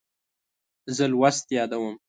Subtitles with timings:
[0.95, 1.95] زه لوست یادوم.